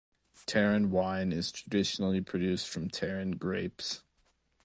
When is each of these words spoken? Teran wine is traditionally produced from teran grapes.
Teran 0.47 0.87
wine 0.89 1.31
is 1.31 1.51
traditionally 1.51 2.21
produced 2.21 2.67
from 2.67 2.89
teran 2.89 3.37
grapes. 3.37 4.01